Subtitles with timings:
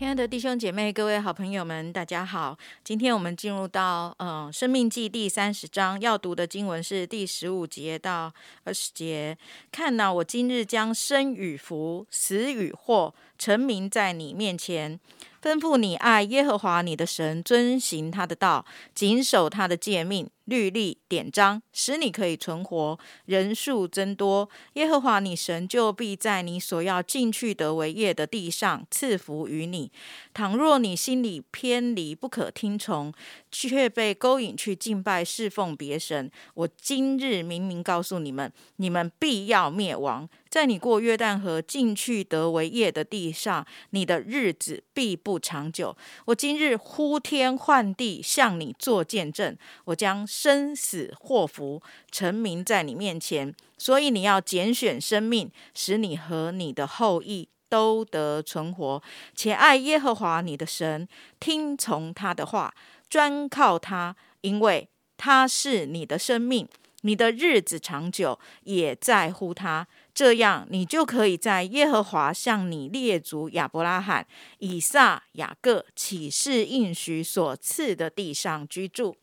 [0.00, 2.56] 亲爱的弟兄姐妹、各位好朋友们，大家好！
[2.82, 8.32] 今天我们进入到呃《生命记》第三十章，要读的经文是第十五节到
[8.64, 9.36] 二十节。
[9.70, 14.98] 看哪，我今日将生与福、死与祸陈明在你面前，
[15.42, 18.64] 吩咐你爱耶和华你的神，遵行他的道，
[18.94, 24.50] 谨守他的诫命、律例、典章，使你可以存活，人数增多。
[24.74, 29.90] 耶和华你神就必在你所要进去得为业的地上赐福于你。
[30.34, 33.12] 倘若你心里偏离，不可听从，
[33.50, 40.28] 却被勾引去敬拜侍奉别神，我今日明明告诉你们，你们必要灭亡。
[40.48, 45.96] 在你过约旦河进去得为业的地上，你的日子必不长久。
[46.24, 59.02] 我今日呼天唤地，向你做见证，我将生死祸福陈明在你面前，所以你要拣选生命，使你和你的后裔都得存活，
[59.34, 61.06] 且爱耶和华你的神，
[61.38, 62.74] 听从他的话，
[63.10, 66.66] 专靠他，因为他是你的生命，
[67.02, 69.86] 你的日子长久，也在乎他。
[70.14, 74.26] 这样，你就可以在耶和华向你列祖亚伯拉罕、
[74.60, 79.18] 以撒、雅各起誓应许所赐的地上居住。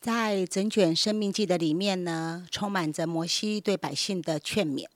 [0.00, 4.86] 在整卷《生命记》的里面呢，充满着摩西对百姓的劝勉。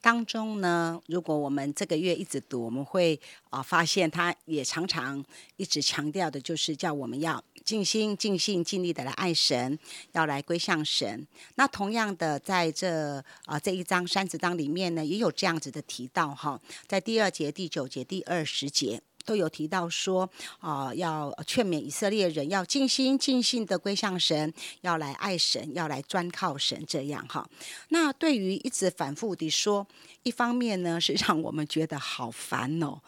[0.00, 5.22] 当中呢，如果我们这个月一直读，我们会啊、发现他也常常
[5.56, 9.76] 一直强调的，就是叫我们要尽心、尽性、尽力的来爱神，
[10.12, 11.26] 要来归向神。
[11.56, 19.02] 那同样的，在这啊、这一章三十章里面呢，也有这样子的提到哈，在第二节、第九节、第二十节。
[19.28, 20.26] 都有提到说，
[20.58, 24.50] 啊、要劝勉以色列人要尽心尽性的归向神，
[24.80, 27.46] 要来爱神，要来专靠神，这样哈。
[27.90, 29.86] 那对于一直反复的说，
[30.22, 33.00] 一方面呢是让我们觉得好烦哦，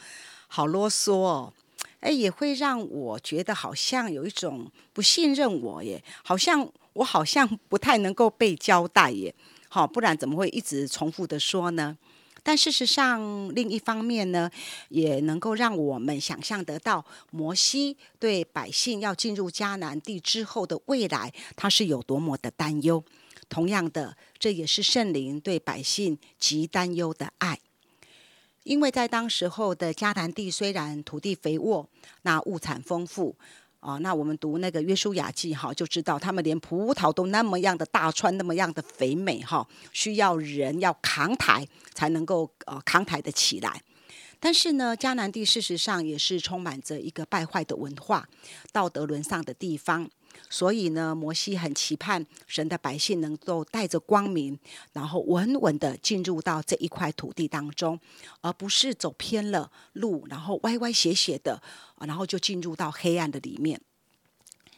[0.46, 1.54] 好啰嗦哦，
[2.00, 9.34] 哎，也会让我觉得好像有一种不信任我耶，好像我好像不太能够被交代耶，
[9.70, 11.96] 好，不然怎么会一直重复的说呢？
[12.42, 14.50] 但事实上，另一方面呢，
[14.88, 23.04] 也能够让我们想象得到，摩西对百姓要进入迦南地之后的未来，他是有多么的担忧。
[23.48, 27.58] 同样的，这也是圣灵对百姓极担忧的爱。
[28.62, 31.88] 因为在当时候的迦南地，虽然土地肥沃，
[32.22, 33.36] 那物产丰富。
[33.80, 43.82] 啊，那我们读那个约书亚记哈，就知道他们连葡萄都那么样的大串，那么样的肥美哈，需要人要扛抬才能够呃扛抬得起来。
[44.38, 48.28] 但是呢，迦南地事实上也是充满着一个败坏的文化、
[48.72, 50.10] 道德沦丧的地方。
[50.48, 54.58] 所以呢，摩西很期盼神的百姓能够带着光明，
[54.92, 58.00] 然后稳稳的进入到这一块土地当中，
[58.40, 61.62] 而不是走偏了路，然后歪歪斜斜的，
[61.98, 63.80] 然后就进入到黑暗的里面。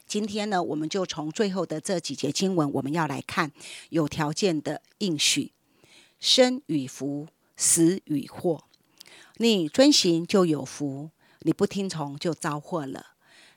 [0.06, 3.50] 今天呢，我们就从最后的这几节经文，我们要来看
[3.88, 5.52] 有条件的应许：
[6.20, 8.64] 生与福，死与祸。
[9.38, 11.08] 你遵行就有福，
[11.40, 13.11] 你不听从就遭祸了。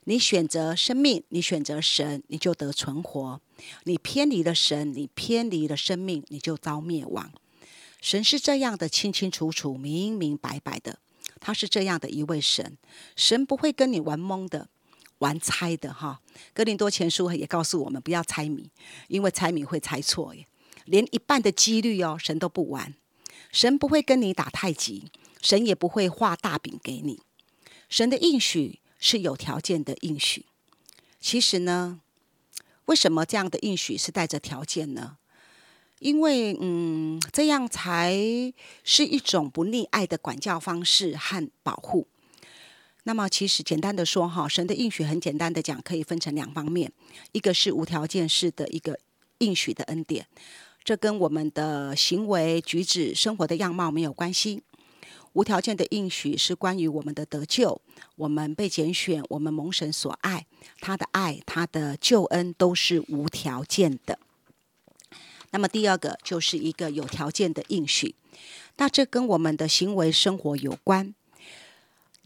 [0.06, 3.40] 你选择生命，你选择神，你就得存活；
[3.84, 7.32] 你偏离了神，你偏离了生命，你就遭灭亡。
[8.02, 11.00] 神是这样的清清楚楚、明明白白的，
[11.40, 12.78] 他是这样的一位神。
[13.16, 14.70] 神不会跟你玩蒙的、
[15.18, 16.22] 玩猜的哈。
[16.54, 18.70] 哥林多前书也告诉我们，不要猜谜，
[19.08, 20.46] 因为猜谜会猜错耶。
[20.86, 22.94] 连一半的几率哦，神都不玩。
[23.52, 25.06] 神不会跟你打太极，
[25.42, 27.22] 神也不会画大饼给你。
[27.90, 30.48] 神的应许是有条件的应许。
[31.20, 32.02] 其实呢，
[32.86, 35.18] 为什么这样的应许是带着条件呢？
[36.00, 38.18] 因为，嗯，这样才
[38.84, 42.08] 是一种不溺爱的管教方式和保护。
[43.04, 46.92] 那么，其实简单的说，哈，神的应许很简单的讲，可以分成两方面，
[47.32, 48.98] 一个是无条件式的一个
[49.38, 50.26] 应许的恩典，
[50.84, 54.64] 这跟我们的行为举止、生活的样貌没有关系。
[55.36, 57.82] 无条件的应许是关于我们的得救，
[58.16, 60.46] 我们被拣选，我们蒙神所爱，
[60.80, 64.18] 他的爱、他的救恩都是无条件的。
[65.52, 68.16] 那么第二个就是一个有条件的应许，
[68.78, 71.14] 那这跟我们的行为生活有关。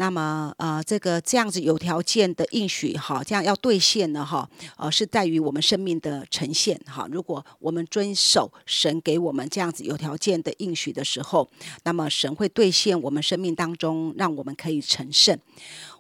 [0.02, 7.06] 那么，呃，这个这样子有条件的应许，哈，这样要兑现呢，哈，呃，是在于我们生命的呈现，哈。
[7.12, 11.50] 如果我们遵守神给我们这样子有条件的应许的时候，
[11.84, 15.38] 那么神会兑现我们生命当中，让我们可以成圣。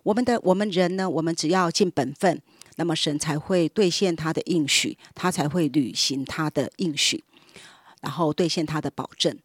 [0.04, 2.42] 我们的我们人呢，我们只要尽本分，
[2.78, 7.22] 那么神才会兑现他的应许，他才会履行他的应许，
[8.00, 9.38] 然后兑现他的保证。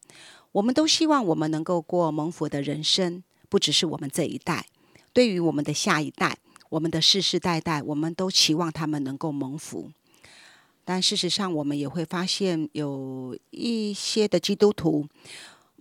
[0.52, 3.24] 我们都希望我们能够过蒙福的人生。
[3.54, 4.66] 不只是我们这一代，
[5.12, 6.36] 对于我们的下一代，
[6.70, 9.92] 我们的世世代代，我们都期望他们能够蒙福。
[10.84, 15.06] 但事实上，我们也会发现有一些的基督徒，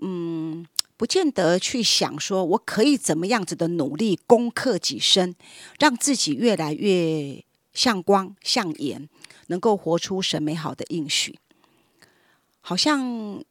[0.02, 0.64] 嗯，
[0.98, 5.36] 不见得去想说，我可以怎么样子的努力攻克己身，
[5.80, 7.44] 让自己越来越
[7.74, 9.10] 像光像盐，
[9.48, 11.40] 能够活出神美好的应许。
[12.66, 12.98] 好像，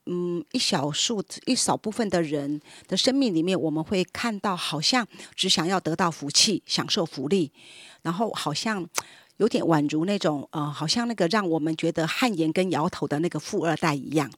[0.06, 5.06] 嗯，一小数一少部分的人的生命里面，我们会看到，好像
[5.36, 7.52] 只想要得到福气、享受福利，
[8.00, 8.88] 然后好像
[9.36, 14.30] 有点宛如那种，呃，好像那个让我们觉得汗颜跟摇头的那个富二代一样。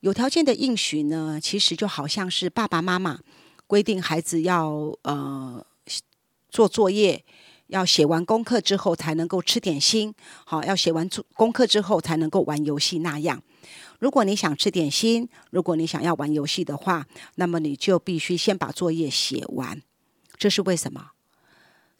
[0.00, 3.20] 有条件的应许呢，其实就好像是爸爸妈妈
[3.66, 5.62] 规定孩子要呃
[6.48, 7.22] 做作业。
[7.66, 10.12] 要写完功课之后才能够吃点心，
[10.44, 13.40] 好，要写完功课之后才能够玩游戏那样。
[13.98, 19.82] 如果你想吃点心，如果你想要玩游戏的话，那么你就必须先把作业写完。
[20.36, 21.10] 这是为什么？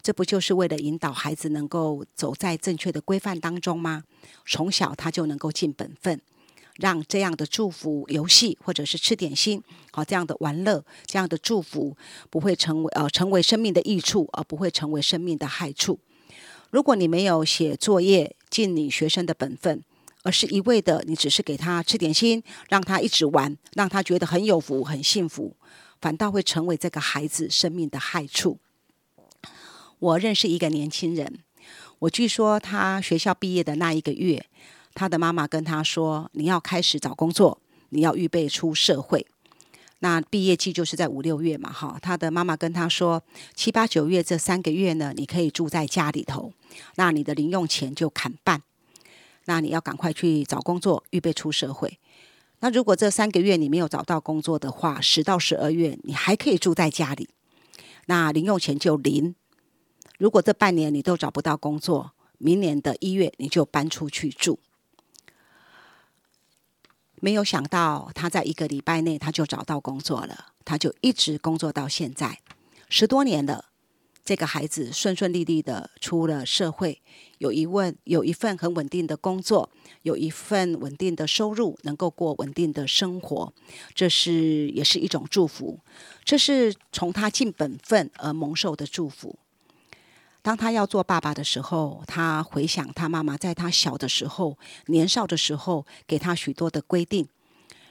[0.01, 4.03] 这不就是为了引导孩子能够走在正确的规范当中吗？
[4.45, 6.19] 从小他就能够尽本分。
[6.77, 9.61] 让这样的祝福游戏，或者是吃点心，
[9.91, 11.95] 好这样的玩乐，这样的祝福
[12.31, 15.99] 不会成为呃成为生命的益处，而不会成为生命的害处。
[16.71, 19.83] 如果你没有写作业，尽你学生的本分，
[20.23, 25.55] 而是一味的你只是给他吃点心，让他一直玩，让他觉得很有福、很幸福，
[25.99, 28.59] 反倒会成为这个孩子生命的害处。
[29.99, 31.39] 我认识一个年轻人，
[31.99, 34.45] 我据说他学校毕业的那一个月。
[34.93, 39.25] 他的妈妈跟他说：“你要开始找工作，你要预备出社会。
[39.99, 41.97] 那毕业季就是在五六月嘛，哈。
[42.01, 43.23] 他的妈妈跟他说，
[43.55, 46.51] 七八九月这三个月呢，你可以住在家里头，
[46.95, 48.61] 那你的零用钱就砍半。
[49.51, 51.99] 那你要赶快去找工作，预备出社会。
[52.61, 57.27] 那如果这三个月你没有找到工作的话，十到十二月你还可以住在家里，
[58.05, 59.35] 那零用钱就零。
[60.17, 64.57] 如果这半年你都找不到工作，明年的一月你就搬出去住。”
[67.19, 72.39] 没有想到，他在一个礼拜内他就找到工作了，他就一直工作到现在，
[72.87, 73.65] 十多年了。
[74.23, 77.01] 这个孩子顺顺利利的出了社会，
[77.39, 79.69] 有一问有一份很稳定的工作，
[80.03, 83.51] 有一份稳定的收入，能够过稳定的生活，
[83.95, 85.79] 这是也是一种祝福，
[86.23, 89.37] 这是从他尽本分而蒙受的祝福。
[90.43, 94.57] 当他要做爸爸的时候，他回想他妈妈在他小的时候、
[94.87, 97.27] 年少的时候给他许多的规定，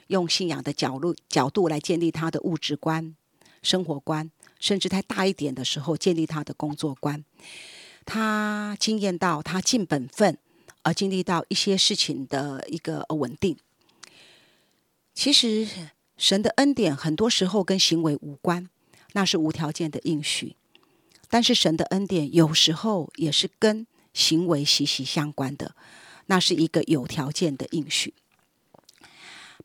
[0.07, 3.15] 用信仰的角度角度来建立他的物质观、
[3.61, 4.29] 生活观，
[4.61, 7.25] 甚至在大一点的时候建立他的工作观。
[8.05, 10.37] 他经验到他尽本分，
[10.83, 13.57] 而经历到一些事情的一个稳定。
[15.13, 15.67] 其实
[16.17, 18.69] 神的恩典很多时候跟行为无关，
[19.11, 20.55] 那是无条件的应许。
[21.29, 25.75] 但是神的恩典有时候也是跟行为息息相关的，
[26.25, 28.13] 那是一个有条件的应许。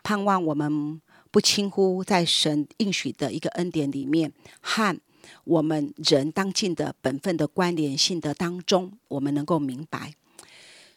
[0.02, 4.98] 盼望我们不轻忽在神应许的一个恩典里面和
[5.44, 10.14] 我们人当尽的本分的关联性的当中，我们能够明白，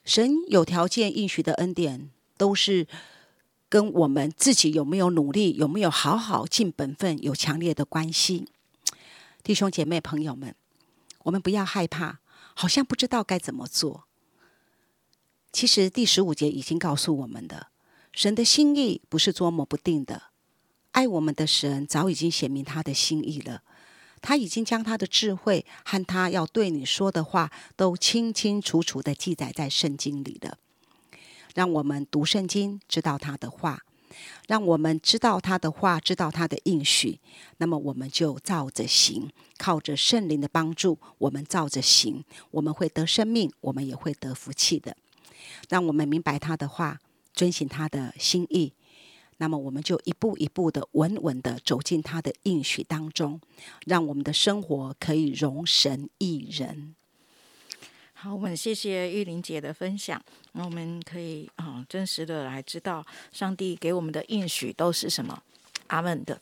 [0.05, 2.87] 神有条件应许的恩典都是
[3.67, 8.47] 跟我们自己有没有努力、有没有好好尽本分有强烈的关系。
[9.43, 10.55] 弟兄姐妹朋友们，
[11.23, 12.19] 我们不要害怕，
[12.53, 14.05] 好像不知道该怎么做。
[15.51, 17.67] 其实第十五节已经告诉我们的，
[18.19, 20.23] 神的心意不是捉摸不定的。
[20.91, 23.63] 爱我们的神早已经显明他的心意了，
[24.21, 30.57] 他已经将他的智慧和他要对你说的话都清清楚楚的记载在圣经里了。
[31.55, 33.85] 让我们读圣经，知道他的话。
[34.49, 37.21] 让我们知道他的话，知道他的应许，
[37.59, 44.97] 那么我们就照着行，靠着圣灵的帮助，我们照着行，我们会得生命，我们也会得福气的。
[45.69, 46.99] 让我们明白他的话，
[47.33, 48.73] 遵循他的心意，
[49.37, 53.39] 那么我们就一步一步的稳稳的走进他的应许当中，
[53.85, 56.95] 让我们的生活可以容神一人。
[58.13, 60.21] 好，我们谢谢玉玲姐的分享。
[60.51, 65.41] 那我们可以啊，真实的来知道上帝给我们的应许都是什么？
[65.87, 66.41] 阿门的。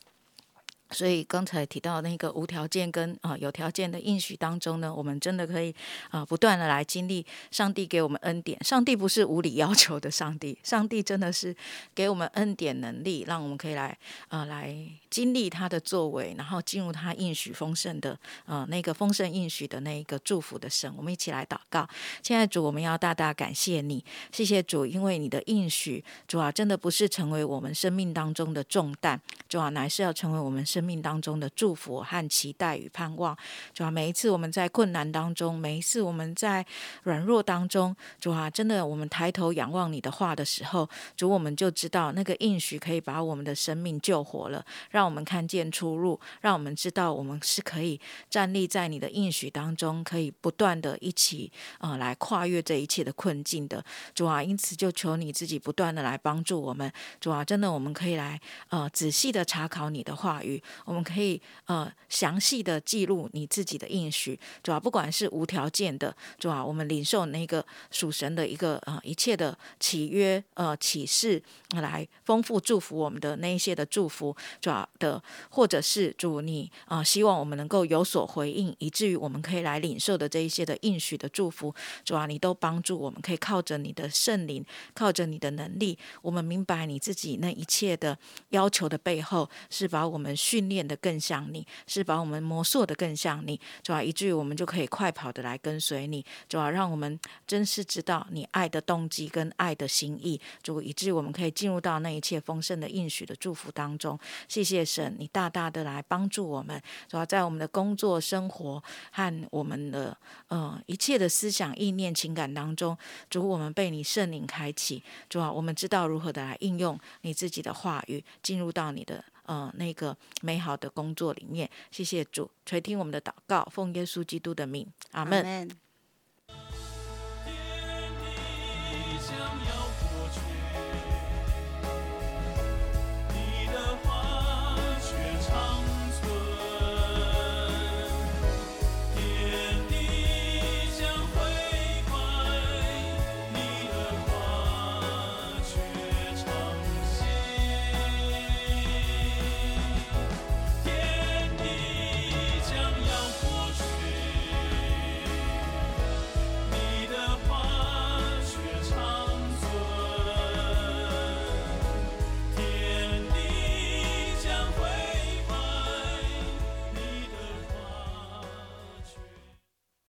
[0.90, 5.74] 所以刚才提到那个无条件跟啊、有条件的应许当中呢，我们真的可以
[6.10, 8.62] 啊、不断的来经历上帝给我们恩典。
[8.64, 11.54] 上帝不是无理要求的上帝，上帝真的是
[11.94, 13.96] 给我们恩典能力，让我们可以来
[14.28, 14.74] 啊、来
[15.10, 20.92] 经历他的作为，然后进入他应许丰盛的呃那个丰盛应许的那一个祝福的神。
[20.96, 21.88] 我们一起来祷告。
[22.22, 33.36] 现在主，我们要大大感谢你，谢谢主，因为你的应许，主啊，真的不是成为我们生命当中的重担，主啊，乃是要成为我们生生命当中的祝福和期待与盼望。
[33.74, 36.64] 主啊，每一次我们在困难当中，每一次我们在
[37.02, 53.84] 软弱当中，主啊，真的我们抬头仰望你的话的时候，主，我们就知道那个应许可以把我们的生命救活了，让我们看见出路，让我们知道我们是可以站立在你的应许当中，可以不断的一起呃来跨越这一切的困境的。
[54.14, 56.92] 主啊，因此就求你自己不断的来帮助我们。
[57.20, 64.38] 主啊，真的我们可以来呃仔细的查考你的话语，我们可以呃详细的记录你自己的应许。
[64.62, 88.18] 主啊，不管是无条件的，主啊，我们领受那个属神的一个呃一切的契约呃启示，来丰富祝福我们的那一些的祝福，主啊的，或者是主你啊、希望我们能够有所回应，以至于我们可以来领受的这一些的应许的祝福，主啊，你都帮助我们，可以靠着你的圣灵，靠着你的能力，我们明白你自己那一切的
[88.50, 104.18] 要求的背后，是把我们需训练的更像你，是把我们磨塑的更像你，主啊，以至于我们就可以快跑的来跟随你，主啊，让我们真是知道你爱的动机跟爱的心意，主，以至于我们可以进入到那一切丰盛的应许的祝福当中。
[104.48, 110.16] 谢谢神，你大大的来帮助我们，主要在我们的工作、生活和我们的
[110.48, 112.98] 呃一切的思想、意念、情感当中，
[113.30, 121.68] 主，我们被你圣灵开启，主啊，我们知道如何的来应用你自己的话语，进入到你的呃那个美好的工作里面。
[121.90, 125.68] 谢谢主，垂听我们的祷告，奉耶稣基督的名，阿门。